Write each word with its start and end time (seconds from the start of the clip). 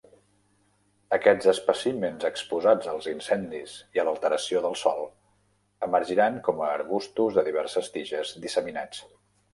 Aquests 1.17 1.49
espècimens 1.51 2.25
exposats 2.29 2.89
als 2.95 3.09
incendis 3.13 3.75
i 3.99 4.03
a 4.03 4.05
l'alteració 4.09 4.63
del 4.65 4.79
sòl 4.85 5.05
emergiran 5.89 6.41
com 6.49 6.65
a 6.65 6.71
arbustos 6.79 7.39
de 7.41 7.45
diverses 7.51 7.93
tiges 7.99 8.33
disseminats. 8.49 9.07